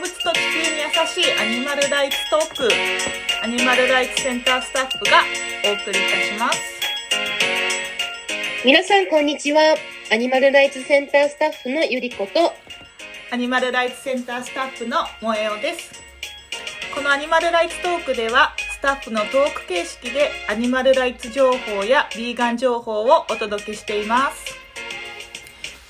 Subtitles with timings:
[0.00, 2.68] 動物と地球に優しいアニマルライツトーク。
[3.44, 5.18] アニマルライツセンタースタッフが
[5.66, 6.58] お送りいたします。
[8.64, 9.60] 皆さんこんにちは。
[10.10, 12.54] アニマルライツセンタースタッフのゆりこと。
[13.30, 15.92] アニマルライツセンタースタッフの萌えおです。
[16.94, 24.56] このアニマルライツトークではスタッフのトーク形式でアニマルライツ情報やビーガン情報をお届けしています。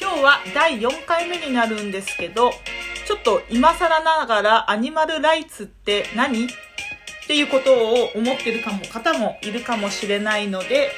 [0.00, 2.52] 今日は第4回目になるんですけど
[3.08, 6.44] ちょっと今更ながらアニマルライツって何？
[6.44, 6.48] っ
[7.26, 10.90] ていうことを思ってるかも方もいるかもしれないので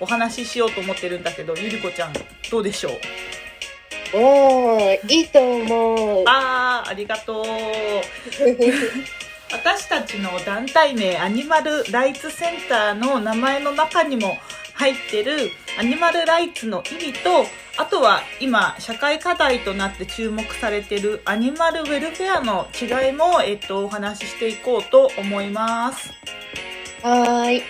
[0.00, 2.14] お話ししようと思ってるんだけどゆりこちゃん
[2.50, 2.92] どうでしょう？
[4.16, 6.24] おーいいと思う。
[6.26, 7.44] あーありがとう。
[9.52, 14.38] 私たちの団体名アニマルライツセンターの名前の中にも
[14.78, 17.44] 入ってるアニマルライツの意味と
[17.76, 26.12] あとは今社会課題となって注目されてるアニマルウェルフェアの違いも、えっと、お話ししていこうと思います。
[27.02, 27.62] はーい、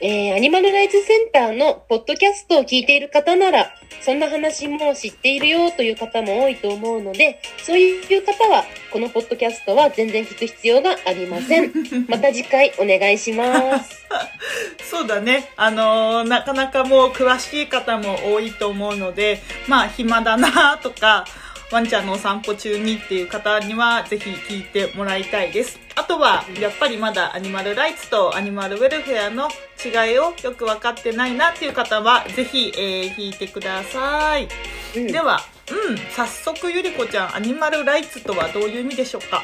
[0.00, 11.72] えー、アニマルライツセンターのポッドキャストを聞いている方ならそんな話も知っているよという方も多いと思うのでそういう方はこのポッドキャストは全然聞く必要がありません。
[12.08, 14.04] また次回お願いします。
[14.88, 15.50] そうだね。
[15.56, 21.24] あのーなかなかもう詳しい方も多いと思うので、まあ暇だなとか、
[21.72, 25.78] ワンちゃんのお散歩中にっていう方にはぜひ聞いてもらいたいです。
[25.96, 29.48] あとは、やっぱりまだアニマルライツとアニマルウェルフェアの
[29.84, 34.48] 違いをよく分かってないなっていう方は、ぜひ、えー聞いてください。
[34.96, 35.40] うんでは、
[35.70, 39.42] うん、早速ゆりこちゃん、アニマルライツとはどういう意味でしょうか？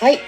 [0.00, 0.18] はい。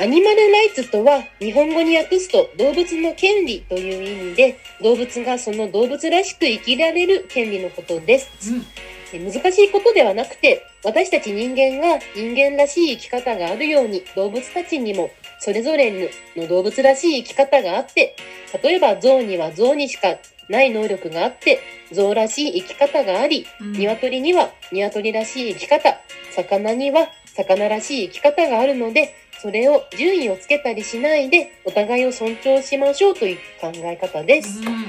[0.00, 8.50] アニマルライツとは日本語に訳すと動物の権利という意味で動物がその動物らしく生きられる権利のことです。
[8.50, 8.66] うん。
[9.12, 15.10] え難しいことではなくて私たち人間が人間らしい生き方があるように動物たちにも
[15.40, 18.16] それぞれの動物らしい生き方があって
[18.62, 20.16] 例えば象には象にしか
[20.48, 21.60] ない能力があって
[21.92, 23.72] 象らしい生き方がありうん。
[23.72, 25.96] 鶏には鶏らしい生き方
[26.34, 34.60] 魚には魚らしい生き方があるのでそれを順位をつけたりしないでお互いを尊重しましょうという考え方です。
[34.60, 34.86] うん。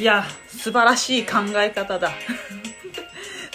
[0.00, 2.10] いや素晴らしい考え方だ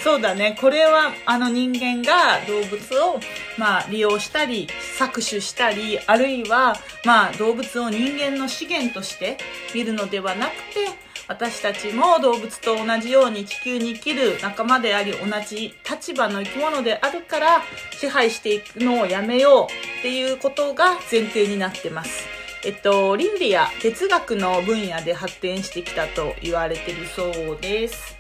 [0.08, 3.20] そうだねこれはあの人間が動物を、
[3.58, 9.38] まあ、利用したり搾取したりあるいは、まあ、動物を人間の資源として
[9.76, 10.88] 見るのではなくて
[11.28, 22.24] 私たちも動物と同じように地球に生きる仲間であり同じ立場の生き物であるから支配していくのをやめようっていうことが前提になってます。
[22.64, 28.18] えっと、倫理や哲学の分野で発展してきたと言われてるそうです。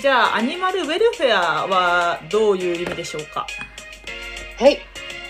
[0.00, 3.46] じゃあ、アニマルウェルフェアはどういう意味でしょうか？
[4.58, 4.78] はい。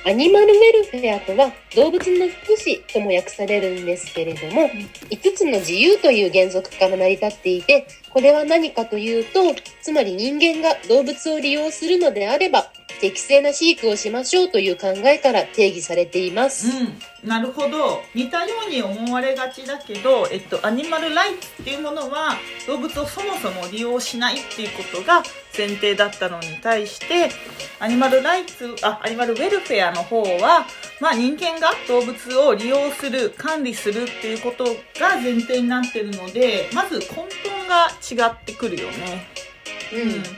[0.04, 4.68] アニマルウェルフェアとは動物の福祉とも訳されるんですけれども、
[5.10, 12.72] 5つの自由という原則から成り立っていて、これは何かというと、つまり人間が動物を利用するのであれば、
[13.02, 16.68] 適正な飼育をしましょうという考えから定義されています。
[16.68, 22.36] うん、なるほど似たように思われがちだけど、えっと、アニマルライツっていうものは
[22.68, 25.24] 動物をそもそも利用しないっていうことが
[25.58, 27.30] 前提だったのに対して
[27.80, 30.64] アニマルライツあアニマルウェルフェアの方は、
[31.00, 34.64] まあ、人間が動物を利用する管理するっていうこと
[35.00, 37.26] が前提になってるのでまず根本
[37.66, 39.26] が違ってくるよね。
[39.92, 39.96] う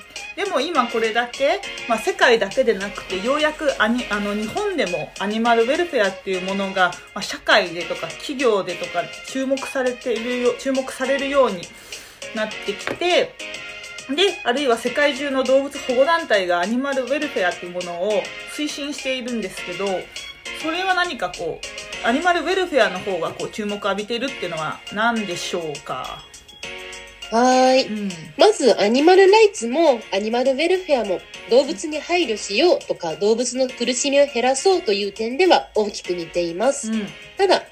[0.09, 11.63] んでも今これだけ、まあ、世界だけでなくてようやくアニあの日本でもアニマルウェルフェアっていうものが、まあ、社会でとか企業でとか注目されているよ注目されるように
[12.35, 13.35] なってきて
[14.15, 18.23] であるいは世界中の動物保護団体がアニマルウェルフェアっていうものを
[18.55, 19.87] 推進しているんですけど
[20.63, 26.23] それは何かこうアニマルウェルフェアの方がこう注目を浴びているっていうのは何でしょうか、
[27.31, 27.87] はーい。
[27.87, 31.21] うんまず、アニマルライツもアニマルウェルフェアも
[31.51, 36.93] 動物に配慮しようとか動物の苦しみを減らそうという点では大きく似ています。
[36.93, 37.07] うん
[37.37, 37.63] ただ、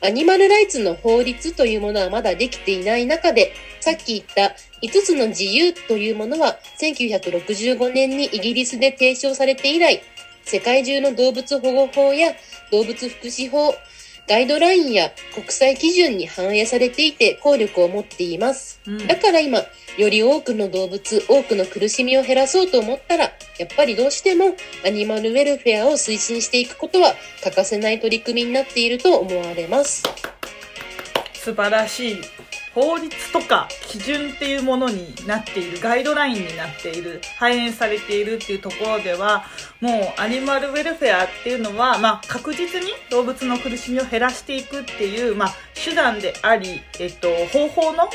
[0.00, 10.02] アニマルライツの法律というものはまだできていない中で、さっき言った5つの自由というものは1965年にイギリスで提唱されて以来、
[10.44, 12.34] 世界中の動物保護法や
[12.70, 13.74] 動物福祉法、
[14.28, 18.80] ガイドラインや国際基準に反映されていて効力を持っています。
[18.86, 19.58] うんだから今、
[19.98, 23.24] より多くの動物、多くの苦しみを減らそうと思ったら、
[23.58, 30.02] やっぱりどうしてもアニマルウェルフェアを推進していくことは欠かせない取り組みになっていると思われます。
[31.34, 32.20] 素晴らしい
[32.74, 39.44] 法律とか基準っていうものになっているガイドラインになっている反映されているっていうところでは
[39.80, 48.08] もうアニマルウェルフェアっていうのは、まあ、確実に動物の苦しみを減らしていくっていう、まあ、手段であり、えっと、方法の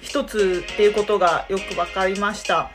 [0.00, 2.70] 一つっていうことがよく分かりました。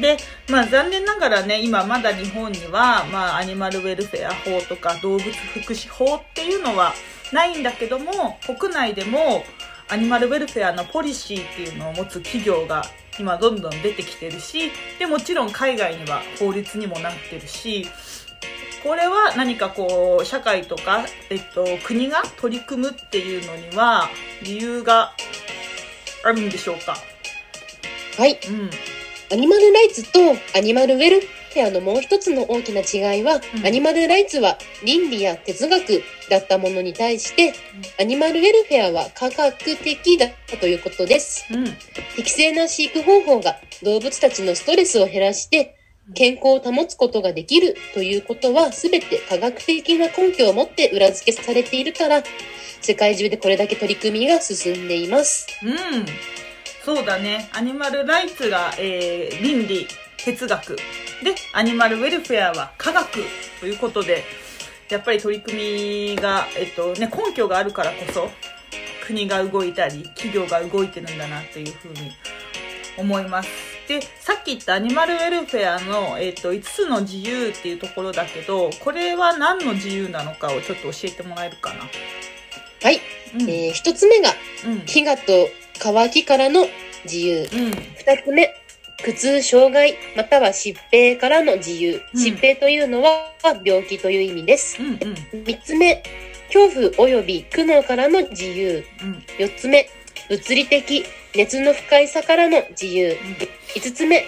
[0.00, 6.92] で、まあ残念ながらね、今まだ日本には、まあアニマルウェルフェア法とか動物福祉法っていうのは
[7.32, 9.42] ないんだけども、国内でも
[9.90, 12.84] アニマルウェルフェアのポリシーっていうのを持つ企業が
[13.18, 17.86] 今どんどん出てきてるし、で、もちろん海外には法律にもなってるし、
[18.82, 24.08] これは何かこう、社会とか、えっと、国が取り組むっていうのには
[24.42, 25.12] 理由が
[26.24, 26.96] あるんでしょうか？
[28.16, 28.38] はい。
[28.48, 28.70] うん。
[29.32, 30.18] アニマルライツと
[30.56, 31.20] アニマルウェル
[31.52, 37.52] フェアのもう一つの大きな違いは、うん、アニマルライツは倫理や哲学だったものに対して、
[38.00, 41.46] アニマルウェルフェアは科学的だったということです。
[41.52, 41.64] うん、
[42.16, 45.76] 適正な飼育方法が動物たちのストレスを減らして、
[46.14, 52.22] 健康を保つことができるということは全て科学的な根拠を持って裏付けされているから、
[52.80, 55.46] 世界中でこれだけ取り組みが進んでいます。
[55.62, 56.06] うん。
[56.84, 57.48] そうだね。
[57.52, 59.86] アニマルライツが、えー、倫理、
[60.24, 60.76] 哲学。
[61.22, 63.20] で、アニマルウェルフェアは科学
[63.60, 64.24] ということで、
[64.88, 68.30] やっぱり取り組みが、えっとね、根拠があるからこそ、
[69.06, 72.12] 国が動いたり、企業が動いてるんだなっていうふうに
[72.96, 73.48] 思います。
[73.88, 81.80] で、さっき言ったアニマルウェルフェアの、えっと、5つの自由っていうところだけど、これは何の自由なのかをちょっと教えてもらえるかな。
[82.82, 83.00] はい。
[83.34, 84.30] うん、えー、1つ目が、
[84.66, 85.50] うん、飢餓と
[85.80, 86.66] 乾きからの
[87.04, 87.48] 自由。
[87.50, 88.59] 二、うん、つ目、
[89.04, 92.02] 苦痛、障害、または疾病からの自由。
[92.14, 93.32] うん、疾病というのは
[93.64, 94.76] 病気という意味です。
[94.76, 96.02] 三、うん、つ目、
[96.52, 98.84] 恐怖及び苦悩からの自由。
[99.38, 99.88] 四、つ目、
[100.28, 101.04] 物理的、
[101.34, 103.16] 熱の不快さからの自由。
[103.74, 104.24] 五つ目、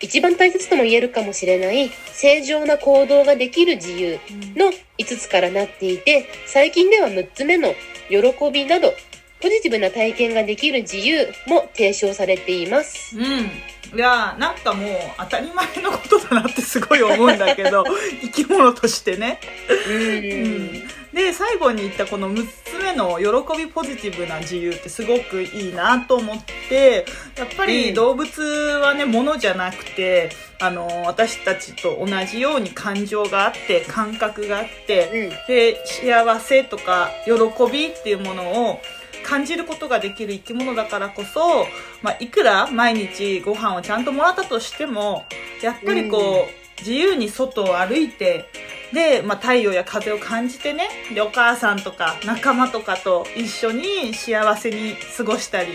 [0.00, 4.18] 一番大切とも言えるかもしれない正常な行動ができる自由
[4.54, 7.74] の5つからなっていて、最近では6つ目の
[8.08, 8.92] 喜びなど
[9.40, 13.18] ポジティブな体験ができる自由も提唱されています。
[13.18, 13.50] うん。
[13.94, 17.84] いやなんかもう当たり前のことだなってすごい思うんだけど
[18.22, 19.40] 生き物としてね。
[19.88, 26.38] うん、うん、で最後に言ったこの6つ目の喜びポジティブな自由ってすごくいいなと思っ
[26.68, 27.06] て
[27.36, 30.30] やっぱり動物はね、物じゃなくて
[30.60, 37.32] あの私たちと同じように感情があって感覚があって、うん、で幸せとか喜
[37.70, 38.80] びっていうものを
[39.24, 41.66] 感じることができる生き物だからこそ、
[42.02, 45.24] まあ、いくら毎日ご飯をちゃんともらったとしても、
[45.62, 46.44] やっぱりこう、うん、
[46.78, 48.44] 自由に外を歩いて、
[48.92, 55.72] で、まあ、太陽や風を感じてね、で、お母さんとか仲間とかと一緒に幸せに過ごしたり、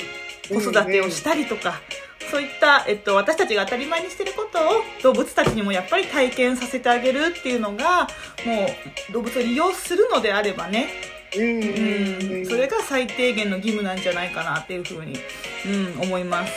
[0.47, 1.81] 子育てをしたりとか、
[2.21, 8.07] うんうん、そういった、えっと、私たちが当たり前にしてることを動物たちにもやっぱり体験させてあげるっていうのが、
[8.45, 8.67] も
[9.09, 10.87] う動物を利用するのであればね、
[11.37, 15.15] うん、それが最低限の義務なんじゃないかなっていうふうに、
[15.65, 16.53] うん、思います。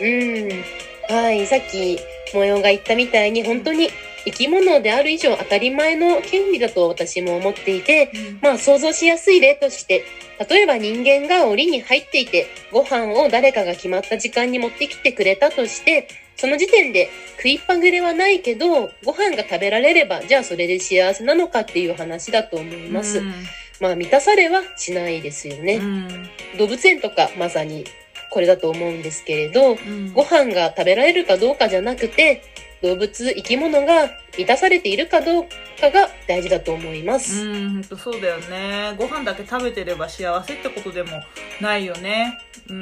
[0.00, 1.14] うん。
[1.14, 1.98] はい、さっき
[2.34, 3.90] 模様が言ったみたいに本当に
[4.24, 10.04] 生き物である以上当たり前の権利だと私も思っていて、うん、まあ想像しやすい例として、
[10.48, 23.18] 例えば人間が檻に入っていて、ご飯を誰かが決まった時間に持ってきてくれたとして、その時点で食いっぱぐれはないけど、ご飯が食べられれば、じゃあそれで幸せなのかっていう話だと思います。
[23.18, 23.32] うん
[23.80, 25.76] まあ満たされはしないですよね。
[25.76, 27.84] うん、動物園とかまさに
[28.30, 32.42] これだと思うんですけれど、うん、ご飯が食べられるかどうかじゃなくて、
[32.82, 35.46] 動物、生き物が満たされているかどう
[35.80, 37.46] かが大事だと思います。
[37.46, 38.94] うん、そうだよね。
[38.96, 41.22] ご飯だけ食べてれば幸せってことでも
[41.60, 42.38] ないよね。
[42.68, 42.80] うん。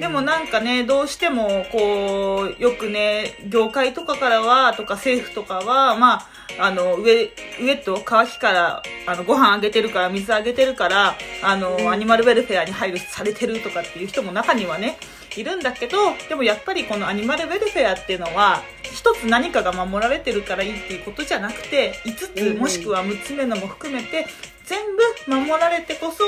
[0.00, 6.28] でもなんかね、どうしても、こう、よくね、業界とかからは、とか政府とかは、まあ、
[6.58, 7.30] あの、上、
[7.62, 14.98] 上と乾きから、あの、ご飯あげてるから、水あげてるから、あの、アニマルウェルフェアに配慮されてるとかっていう人も中にはね、
[15.36, 15.96] いるんだけど、
[16.28, 24.26] でもやっぱりこのアニマルウェルフェアっていうのは、一つ何かが守られてるからいいっていうことじゃなくて、5つもしくは6つ目のも含めて、
[24.66, 24.78] 全
[25.26, 26.24] 部守られてこそ、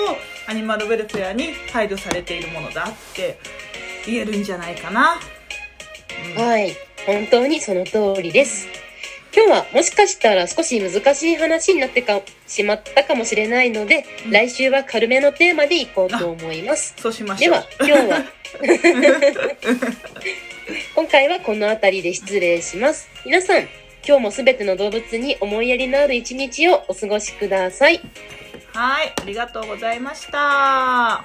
[0.48, 3.38] アニマルウェルフェアに配慮されているものだって
[4.06, 5.14] 言えるんじゃないかな。
[6.36, 6.76] うん、はい。
[7.06, 8.68] 本当にその通りです。
[9.34, 16.94] 今日はもしかしたら少し難しい話になってかしまったかもしれないので、うん、来週は軽めのテーマでいこうと思います。
[16.98, 17.54] そうしましょう。
[17.54, 18.24] では、今日は
[20.94, 23.08] 今回はこの辺りで失礼します。
[23.24, 23.62] 皆さん、
[24.06, 28.00] 今日もすべての動物に思いやりのある一日をお過ごしください。
[28.72, 31.24] はい、ありがとうございました。